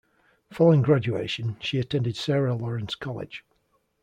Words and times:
Following 0.49 0.81
graduation, 0.81 1.57
she 1.59 1.77
attended 1.77 2.15
Sarah 2.15 2.55
Lawrence 2.55 2.95
College. 2.95 3.45